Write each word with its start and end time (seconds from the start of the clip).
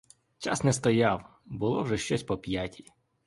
Час 0.37 0.63
не 0.63 0.73
стояв, 0.73 1.25
було 1.45 1.83
вже 1.83 1.97
щось 1.97 2.23
по 2.23 2.37
п'ятій. 2.37 2.85